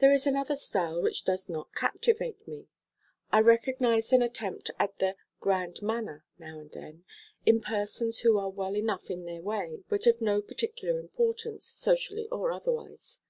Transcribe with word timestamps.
There 0.00 0.12
is 0.12 0.26
another 0.26 0.56
style 0.56 1.00
which 1.00 1.22
does 1.22 1.48
not 1.48 1.72
captivate 1.72 2.48
me. 2.48 2.66
I 3.30 3.38
recognize 3.38 4.12
an 4.12 4.22
attempt 4.22 4.72
at 4.76 4.98
the 4.98 5.14
grand 5.38 5.82
manner 5.82 6.24
now 6.36 6.58
and 6.58 6.72
then, 6.72 7.04
in 7.46 7.60
persons 7.60 8.22
who 8.22 8.38
are 8.38 8.50
well 8.50 8.74
enough 8.76 9.08
in 9.08 9.26
their 9.26 9.40
way, 9.42 9.84
but 9.88 10.08
of 10.08 10.20
no 10.20 10.42
particular 10.42 10.98
importance, 10.98 11.64
socially 11.64 12.26
or 12.32 12.50
otherwise. 12.50 13.20